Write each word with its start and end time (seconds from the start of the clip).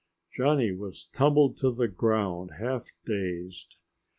Johnny 0.33 0.71
was 0.71 1.05
tumbled 1.13 1.57
to 1.57 1.69
the 1.69 1.87
ground, 1.87 2.53
half 2.57 2.87
dazed. 3.05 3.75